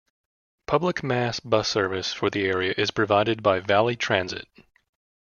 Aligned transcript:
Public 0.65 1.03
mass 1.03 1.39
bus 1.39 1.67
service 1.67 2.11
for 2.11 2.31
the 2.31 2.45
area 2.45 2.73
is 2.75 2.89
provided 2.89 3.43
by 3.43 3.59
Valley 3.59 3.95
Transit. 3.95 4.47